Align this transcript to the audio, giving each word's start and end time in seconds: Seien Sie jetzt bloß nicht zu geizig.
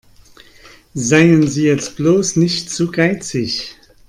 Seien 0.95 1.47
Sie 1.47 1.65
jetzt 1.65 1.95
bloß 1.97 2.35
nicht 2.37 2.71
zu 2.71 2.89
geizig. 2.89 3.77